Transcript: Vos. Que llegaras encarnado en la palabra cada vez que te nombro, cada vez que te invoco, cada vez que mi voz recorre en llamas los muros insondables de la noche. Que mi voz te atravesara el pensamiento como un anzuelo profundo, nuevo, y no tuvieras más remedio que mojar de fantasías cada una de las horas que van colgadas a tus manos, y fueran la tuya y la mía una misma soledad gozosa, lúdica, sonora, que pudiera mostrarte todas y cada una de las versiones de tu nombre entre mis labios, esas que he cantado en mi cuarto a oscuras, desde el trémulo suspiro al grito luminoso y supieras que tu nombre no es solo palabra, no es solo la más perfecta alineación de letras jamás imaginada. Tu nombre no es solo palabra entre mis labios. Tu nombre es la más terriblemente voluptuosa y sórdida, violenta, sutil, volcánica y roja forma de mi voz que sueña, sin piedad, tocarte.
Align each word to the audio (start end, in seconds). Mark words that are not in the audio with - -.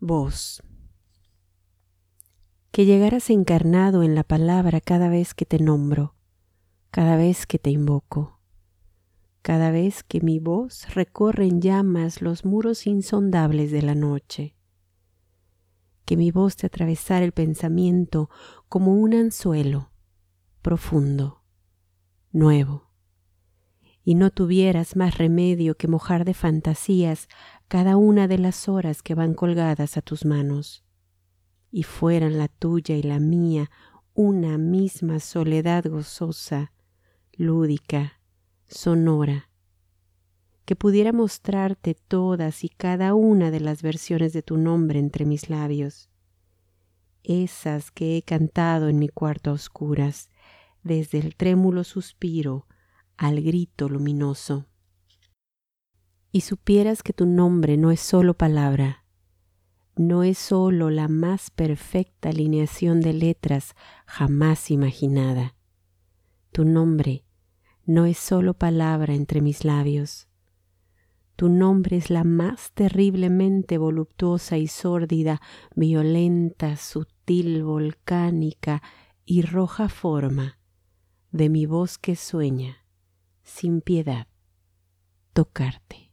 Vos. 0.00 0.62
Que 2.70 2.84
llegaras 2.84 3.30
encarnado 3.30 4.04
en 4.04 4.14
la 4.14 4.22
palabra 4.22 4.80
cada 4.80 5.08
vez 5.08 5.34
que 5.34 5.44
te 5.44 5.58
nombro, 5.58 6.14
cada 6.92 7.16
vez 7.16 7.46
que 7.46 7.58
te 7.58 7.70
invoco, 7.70 8.38
cada 9.42 9.72
vez 9.72 10.04
que 10.04 10.20
mi 10.20 10.38
voz 10.38 10.94
recorre 10.94 11.46
en 11.46 11.60
llamas 11.60 12.22
los 12.22 12.44
muros 12.44 12.86
insondables 12.86 13.72
de 13.72 13.82
la 13.82 13.96
noche. 13.96 14.54
Que 16.04 16.16
mi 16.16 16.30
voz 16.30 16.54
te 16.54 16.66
atravesara 16.66 17.24
el 17.24 17.32
pensamiento 17.32 18.30
como 18.68 18.94
un 18.94 19.14
anzuelo 19.14 19.90
profundo, 20.62 21.42
nuevo, 22.30 22.87
y 24.08 24.14
no 24.14 24.30
tuvieras 24.30 24.96
más 24.96 25.18
remedio 25.18 25.76
que 25.76 25.86
mojar 25.86 26.24
de 26.24 26.32
fantasías 26.32 27.28
cada 27.68 27.98
una 27.98 28.26
de 28.26 28.38
las 28.38 28.66
horas 28.66 29.02
que 29.02 29.14
van 29.14 29.34
colgadas 29.34 29.98
a 29.98 30.00
tus 30.00 30.24
manos, 30.24 30.82
y 31.70 31.82
fueran 31.82 32.38
la 32.38 32.48
tuya 32.48 32.96
y 32.96 33.02
la 33.02 33.18
mía 33.18 33.70
una 34.14 34.56
misma 34.56 35.20
soledad 35.20 35.84
gozosa, 35.84 36.72
lúdica, 37.34 38.22
sonora, 38.66 39.50
que 40.64 40.74
pudiera 40.74 41.12
mostrarte 41.12 41.94
todas 41.94 42.64
y 42.64 42.70
cada 42.70 43.12
una 43.12 43.50
de 43.50 43.60
las 43.60 43.82
versiones 43.82 44.32
de 44.32 44.40
tu 44.40 44.56
nombre 44.56 45.00
entre 45.00 45.26
mis 45.26 45.50
labios, 45.50 46.08
esas 47.24 47.90
que 47.90 48.16
he 48.16 48.22
cantado 48.22 48.88
en 48.88 48.98
mi 48.98 49.10
cuarto 49.10 49.50
a 49.50 49.52
oscuras, 49.52 50.30
desde 50.82 51.18
el 51.18 51.36
trémulo 51.36 51.84
suspiro 51.84 52.66
al 53.18 53.42
grito 53.42 53.88
luminoso 53.88 54.66
y 56.32 56.42
supieras 56.42 57.02
que 57.02 57.12
tu 57.12 57.26
nombre 57.26 57.76
no 57.76 57.90
es 57.90 58.00
solo 58.00 58.34
palabra, 58.34 59.04
no 59.96 60.22
es 60.22 60.38
solo 60.38 60.90
la 60.90 61.08
más 61.08 61.50
perfecta 61.50 62.28
alineación 62.28 63.00
de 63.00 63.12
letras 63.12 63.74
jamás 64.06 64.70
imaginada. 64.70 65.56
Tu 66.52 66.64
nombre 66.64 67.24
no 67.84 68.06
es 68.06 68.18
solo 68.18 68.54
palabra 68.54 69.14
entre 69.14 69.40
mis 69.40 69.64
labios. 69.64 70.28
Tu 71.34 71.48
nombre 71.48 71.96
es 71.96 72.10
la 72.10 72.24
más 72.24 72.72
terriblemente 72.72 73.78
voluptuosa 73.78 74.58
y 74.58 74.66
sórdida, 74.66 75.40
violenta, 75.74 76.76
sutil, 76.76 77.64
volcánica 77.64 78.82
y 79.24 79.42
roja 79.42 79.88
forma 79.88 80.58
de 81.30 81.48
mi 81.48 81.66
voz 81.66 81.98
que 81.98 82.16
sueña, 82.16 82.84
sin 83.48 83.80
piedad, 83.80 84.26
tocarte. 85.32 86.07